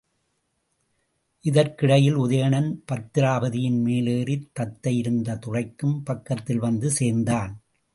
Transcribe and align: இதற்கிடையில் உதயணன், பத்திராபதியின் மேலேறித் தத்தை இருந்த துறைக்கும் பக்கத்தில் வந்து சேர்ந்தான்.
இதற்கிடையில் 1.45 2.15
உதயணன், 2.15 2.83
பத்திராபதியின் 2.91 3.79
மேலேறித் 3.85 4.49
தத்தை 4.59 4.97
இருந்த 4.97 5.37
துறைக்கும் 5.37 6.03
பக்கத்தில் 6.03 6.59
வந்து 6.59 6.91
சேர்ந்தான். 6.91 7.61